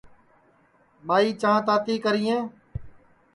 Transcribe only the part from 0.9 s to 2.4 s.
ٻائی چاں تاتی کرئے